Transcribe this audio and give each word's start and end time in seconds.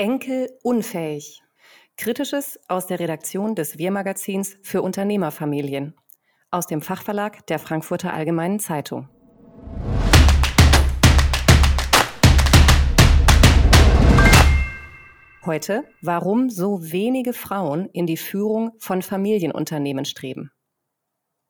Enkel 0.00 0.48
unfähig. 0.62 1.42
Kritisches 1.96 2.60
aus 2.68 2.86
der 2.86 3.00
Redaktion 3.00 3.56
des 3.56 3.78
Wir-Magazins 3.78 4.56
für 4.62 4.80
Unternehmerfamilien. 4.80 5.92
Aus 6.52 6.68
dem 6.68 6.82
Fachverlag 6.82 7.44
der 7.48 7.58
Frankfurter 7.58 8.12
Allgemeinen 8.12 8.60
Zeitung. 8.60 9.08
Heute, 15.44 15.82
warum 16.00 16.48
so 16.48 16.92
wenige 16.92 17.32
Frauen 17.32 17.88
in 17.92 18.06
die 18.06 18.16
Führung 18.16 18.74
von 18.78 19.02
Familienunternehmen 19.02 20.04
streben. 20.04 20.52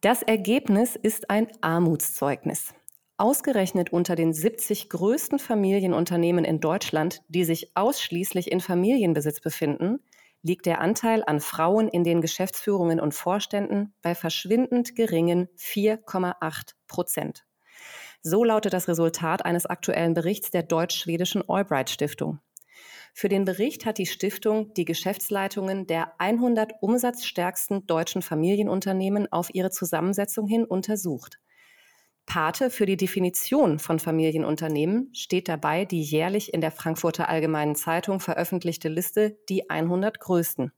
Das 0.00 0.22
Ergebnis 0.22 0.96
ist 0.96 1.28
ein 1.28 1.48
Armutszeugnis. 1.60 2.72
Ausgerechnet 3.20 3.92
unter 3.92 4.14
den 4.14 4.32
70 4.32 4.88
größten 4.90 5.40
Familienunternehmen 5.40 6.44
in 6.44 6.60
Deutschland, 6.60 7.22
die 7.26 7.42
sich 7.42 7.72
ausschließlich 7.74 8.52
in 8.52 8.60
Familienbesitz 8.60 9.40
befinden, 9.40 9.98
liegt 10.42 10.66
der 10.66 10.80
Anteil 10.80 11.24
an 11.26 11.40
Frauen 11.40 11.88
in 11.88 12.04
den 12.04 12.20
Geschäftsführungen 12.20 13.00
und 13.00 13.14
Vorständen 13.14 13.92
bei 14.02 14.14
verschwindend 14.14 14.94
geringen 14.94 15.48
4,8 15.58 16.74
Prozent. 16.86 17.44
So 18.22 18.44
lautet 18.44 18.72
das 18.72 18.86
Resultat 18.86 19.44
eines 19.44 19.66
aktuellen 19.66 20.14
Berichts 20.14 20.52
der 20.52 20.62
deutsch-schwedischen 20.62 21.42
Albright 21.48 21.90
Stiftung. 21.90 22.38
Für 23.14 23.28
den 23.28 23.44
Bericht 23.44 23.84
hat 23.84 23.98
die 23.98 24.06
Stiftung 24.06 24.72
die 24.74 24.84
Geschäftsleitungen 24.84 25.88
der 25.88 26.12
100 26.20 26.74
umsatzstärksten 26.80 27.84
deutschen 27.88 28.22
Familienunternehmen 28.22 29.32
auf 29.32 29.52
ihre 29.52 29.70
Zusammensetzung 29.70 30.46
hin 30.46 30.64
untersucht. 30.64 31.40
Pate 32.28 32.68
für 32.68 32.84
die 32.84 32.98
Definition 32.98 33.78
von 33.78 33.98
Familienunternehmen 33.98 35.08
steht 35.14 35.48
dabei 35.48 35.86
die 35.86 36.02
jährlich 36.02 36.52
in 36.52 36.60
der 36.60 36.70
Frankfurter 36.70 37.30
Allgemeinen 37.30 37.74
Zeitung 37.74 38.20
veröffentlichte 38.20 38.90
Liste 38.90 39.38
Die 39.48 39.70
100 39.70 40.20
größten. 40.20 40.70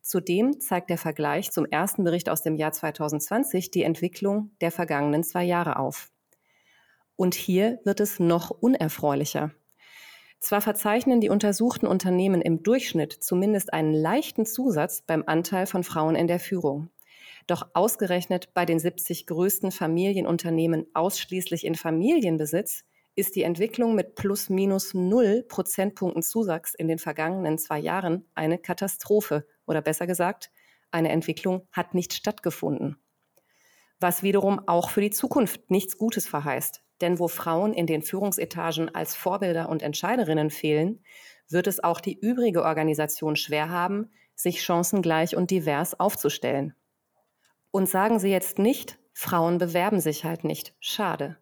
Zudem 0.00 0.60
zeigt 0.60 0.88
der 0.88 0.96
Vergleich 0.96 1.50
zum 1.50 1.66
ersten 1.66 2.04
Bericht 2.04 2.28
aus 2.28 2.42
dem 2.42 2.54
Jahr 2.54 2.70
2020 2.70 3.72
die 3.72 3.82
Entwicklung 3.82 4.52
der 4.60 4.70
vergangenen 4.70 5.24
zwei 5.24 5.42
Jahre 5.42 5.80
auf. 5.80 6.12
Und 7.16 7.34
hier 7.34 7.80
wird 7.84 7.98
es 7.98 8.20
noch 8.20 8.50
unerfreulicher. 8.50 9.50
Zwar 10.38 10.60
verzeichnen 10.60 11.20
die 11.20 11.30
untersuchten 11.30 11.88
Unternehmen 11.88 12.40
im 12.40 12.62
Durchschnitt 12.62 13.12
zumindest 13.12 13.72
einen 13.72 13.92
leichten 13.92 14.46
Zusatz 14.46 15.02
beim 15.02 15.24
Anteil 15.26 15.66
von 15.66 15.82
Frauen 15.82 16.14
in 16.14 16.28
der 16.28 16.38
Führung. 16.38 16.90
Doch 17.46 17.68
ausgerechnet 17.74 18.52
bei 18.54 18.64
den 18.64 18.78
70 18.78 19.26
größten 19.26 19.70
Familienunternehmen 19.70 20.86
ausschließlich 20.94 21.64
in 21.64 21.76
Familienbesitz 21.76 22.84
ist 23.14 23.36
die 23.36 23.44
Entwicklung 23.44 23.94
mit 23.94 24.14
plus 24.14 24.50
minus 24.50 24.92
null 24.92 25.44
Prozentpunkten 25.48 26.22
Zusatz 26.22 26.74
in 26.74 26.88
den 26.88 26.98
vergangenen 26.98 27.56
zwei 27.56 27.78
Jahren 27.78 28.28
eine 28.34 28.58
Katastrophe 28.58 29.46
oder 29.66 29.80
besser 29.80 30.06
gesagt, 30.06 30.50
eine 30.90 31.10
Entwicklung 31.10 31.66
hat 31.72 31.94
nicht 31.94 32.12
stattgefunden. 32.12 32.98
Was 34.00 34.22
wiederum 34.22 34.60
auch 34.68 34.90
für 34.90 35.00
die 35.00 35.10
Zukunft 35.10 35.70
nichts 35.70 35.96
Gutes 35.96 36.28
verheißt. 36.28 36.82
Denn 37.00 37.18
wo 37.18 37.28
Frauen 37.28 37.72
in 37.72 37.86
den 37.86 38.02
Führungsetagen 38.02 38.94
als 38.94 39.14
Vorbilder 39.14 39.68
und 39.68 39.82
Entscheiderinnen 39.82 40.50
fehlen, 40.50 41.02
wird 41.48 41.66
es 41.66 41.82
auch 41.82 42.00
die 42.00 42.18
übrige 42.18 42.64
Organisation 42.64 43.36
schwer 43.36 43.68
haben, 43.68 44.10
sich 44.34 44.62
chancengleich 44.62 45.36
und 45.36 45.50
divers 45.50 45.98
aufzustellen. 45.98 46.74
Und 47.70 47.88
sagen 47.88 48.18
Sie 48.18 48.30
jetzt 48.30 48.58
nicht, 48.58 48.98
Frauen 49.12 49.58
bewerben 49.58 50.00
sich 50.00 50.24
halt 50.24 50.44
nicht. 50.44 50.74
Schade. 50.80 51.36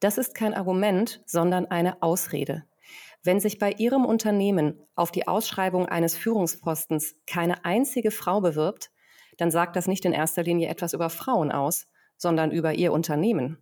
Das 0.00 0.18
ist 0.18 0.34
kein 0.34 0.54
Argument, 0.54 1.22
sondern 1.26 1.66
eine 1.66 2.02
Ausrede. 2.02 2.64
Wenn 3.22 3.38
sich 3.38 3.58
bei 3.58 3.72
Ihrem 3.72 4.04
Unternehmen 4.04 4.80
auf 4.96 5.12
die 5.12 5.28
Ausschreibung 5.28 5.86
eines 5.86 6.16
Führungspostens 6.16 7.14
keine 7.26 7.64
einzige 7.64 8.10
Frau 8.10 8.40
bewirbt, 8.40 8.90
dann 9.36 9.50
sagt 9.50 9.76
das 9.76 9.86
nicht 9.86 10.04
in 10.04 10.12
erster 10.12 10.42
Linie 10.42 10.68
etwas 10.68 10.92
über 10.92 11.08
Frauen 11.08 11.52
aus, 11.52 11.86
sondern 12.16 12.50
über 12.50 12.74
Ihr 12.74 12.92
Unternehmen. 12.92 13.58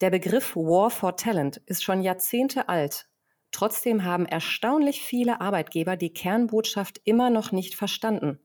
Der 0.00 0.10
Begriff 0.10 0.56
War 0.56 0.90
for 0.90 1.16
Talent 1.16 1.58
ist 1.66 1.84
schon 1.84 2.00
Jahrzehnte 2.00 2.70
alt. 2.70 3.06
Trotzdem 3.52 4.04
haben 4.04 4.24
erstaunlich 4.24 5.02
viele 5.02 5.42
Arbeitgeber 5.42 5.96
die 5.96 6.14
Kernbotschaft 6.14 7.00
immer 7.04 7.28
noch 7.28 7.52
nicht 7.52 7.74
verstanden. 7.74 8.40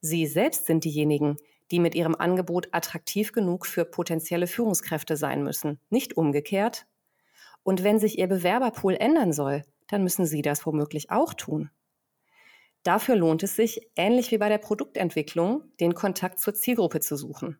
Sie 0.00 0.26
selbst 0.26 0.66
sind 0.66 0.84
diejenigen, 0.84 1.36
die 1.70 1.80
mit 1.80 1.94
ihrem 1.94 2.14
Angebot 2.14 2.68
attraktiv 2.72 3.32
genug 3.32 3.66
für 3.66 3.84
potenzielle 3.84 4.46
Führungskräfte 4.46 5.16
sein 5.16 5.42
müssen, 5.42 5.80
nicht 5.90 6.16
umgekehrt. 6.16 6.86
Und 7.62 7.84
wenn 7.84 7.98
sich 7.98 8.18
ihr 8.18 8.26
Bewerberpool 8.26 8.94
ändern 8.94 9.32
soll, 9.32 9.64
dann 9.88 10.02
müssen 10.02 10.24
Sie 10.24 10.42
das 10.42 10.66
womöglich 10.66 11.10
auch 11.10 11.34
tun. 11.34 11.70
Dafür 12.82 13.16
lohnt 13.16 13.42
es 13.42 13.56
sich, 13.56 13.90
ähnlich 13.94 14.30
wie 14.30 14.38
bei 14.38 14.48
der 14.48 14.58
Produktentwicklung, 14.58 15.64
den 15.80 15.94
Kontakt 15.94 16.40
zur 16.40 16.54
Zielgruppe 16.54 17.00
zu 17.00 17.16
suchen. 17.16 17.58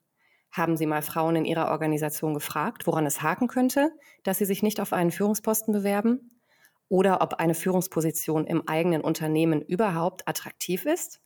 Haben 0.50 0.77
Sie 0.77 0.87
mal 0.87 1.03
Frauen 1.03 1.37
in 1.37 1.44
Ihrer 1.44 1.71
Organisation 1.71 2.34
gefragt, 2.34 2.87
woran 2.87 3.06
es 3.06 3.22
haken 3.22 3.47
könnte, 3.47 3.92
dass 4.22 4.38
sie 4.38 4.47
sich 4.47 4.62
nicht 4.62 4.81
auf 4.81 4.92
einen 4.92 5.10
Führungsposten 5.10 5.72
bewerben? 5.72 6.41
Oder 6.88 7.21
ob 7.21 7.34
eine 7.34 7.54
Führungsposition 7.54 8.47
im 8.47 8.66
eigenen 8.66 9.03
Unternehmen 9.03 9.62
überhaupt 9.62 10.27
attraktiv 10.27 10.87
ist? 10.87 11.21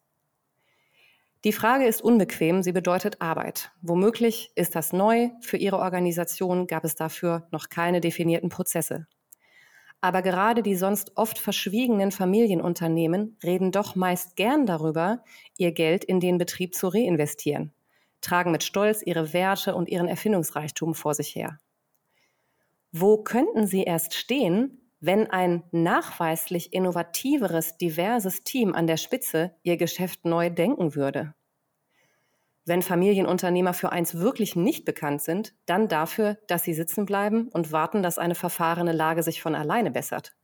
Die 1.45 1.53
Frage 1.53 1.85
ist 1.85 2.01
unbequem, 2.01 2.63
sie 2.63 2.73
bedeutet 2.73 3.21
Arbeit. 3.21 3.71
Womöglich 3.83 4.51
ist 4.55 4.75
das 4.75 4.95
neu, 4.95 5.29
für 5.43 5.59
Ihre 5.59 5.79
Organisation 5.79 6.67
gab 6.67 6.85
es 6.85 6.95
dafür 6.95 7.47
noch 7.51 7.69
keine 7.69 8.01
definierten 8.01 8.49
Prozesse. 8.49 9.07
Aber 10.01 10.23
gerade 10.23 10.63
die 10.63 10.75
sonst 10.75 11.13
oft 11.17 11.39
verschwiegenen 11.39 12.13
Familienunternehmen 12.13 13.37
reden 13.43 13.73
doch 13.73 13.95
meist 13.95 14.37
gern 14.37 14.65
darüber, 14.65 15.23
ihr 15.59 15.73
Geld 15.73 16.03
in 16.05 16.19
den 16.19 16.39
Betrieb 16.39 16.75
zu 16.75 16.89
reinvestieren, 16.89 17.75
tragen 18.23 18.51
mit 18.51 18.65
Stolz 18.65 19.03
ihre 19.03 19.35
Werte 19.35 19.75
und 19.75 19.91
ihren 19.91 20.09
Erfindungsreichtum 20.09 20.95
vor 20.95 21.13
sich 21.13 21.35
her. 21.35 21.59
Wo 22.91 23.23
könnten 23.23 23.67
sie 23.67 23.83
erst 23.83 24.15
stehen, 24.15 24.81
wenn 25.05 25.29
ein 25.31 25.65
nachweislich 25.71 26.73
innovativeres, 26.73 27.77
diverses 27.77 28.43
Team 28.43 28.75
an 28.75 28.87
der 28.87 28.97
Spitze 28.97 29.55
ihr 29.63 29.77
Geschäft 29.77 30.25
neu 30.25 30.51
denken 30.51 30.95
würde. 30.95 31.35
Wenn 32.65 32.81
Familienunternehmer 32.81 33.75
für 33.75 33.93
eins 33.93 34.15
wirklich 34.15 34.57
nicht 34.57 34.87
bekannt 34.87 35.21
sind, 35.21 35.55
dann 35.67 35.89
dafür, 35.89 36.39
dass 36.49 36.63
sie 36.63 36.73
sitzen 36.73 37.05
bleiben 37.05 37.49
und 37.49 37.73
warten, 37.73 38.03
dass 38.03 38.17
eine 38.17 38.35
verfahrene 38.35 38.93
Lage 38.93 39.23
sich 39.23 39.43
von 39.43 39.55
alleine 39.55 39.91
bessert. 39.91 40.35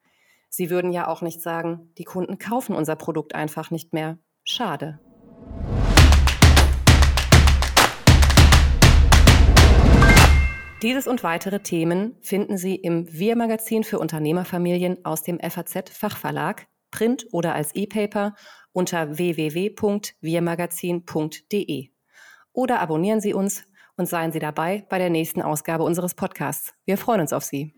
Sie 0.51 0.69
würden 0.69 0.93
ja 0.93 1.09
auch 1.09 1.23
nicht 1.23 1.41
sagen, 1.41 1.93
die 1.97 2.05
Kunden 2.05 2.37
kaufen 2.37 2.75
unser 2.75 2.97
Produkt 2.97 3.35
einfach 3.35 3.71
nicht 3.71 3.95
mehr. 3.95 4.19
Schade. 4.45 4.99
Dieses 10.83 11.07
und 11.07 11.23
weitere 11.23 11.61
Themen 11.61 12.17
finden 12.23 12.57
Sie 12.57 12.75
im 12.75 13.13
Wir-Magazin 13.13 13.85
für 13.85 13.99
Unternehmerfamilien 13.99 15.05
aus 15.05 15.23
dem 15.23 15.39
FAZ-Fachverlag, 15.39 16.69
Print 16.91 17.27
oder 17.33 17.55
als 17.55 17.75
E-Paper 17.75 18.35
unter 18.73 19.19
www.wirmagazin.de. 19.19 21.89
Oder 22.53 22.81
abonnieren 22.81 23.21
Sie 23.21 23.35
uns 23.35 23.65
und 23.99 24.07
seien 24.07 24.33
Sie 24.33 24.39
dabei 24.39 24.87
bei 24.89 24.97
der 24.99 25.11
nächsten 25.11 25.43
Ausgabe 25.43 25.85
unseres 25.85 26.15
Podcasts. 26.15 26.73
Wir 26.87 26.97
freuen 26.97 27.21
uns 27.21 27.35
auf 27.35 27.45
Sie. 27.45 27.75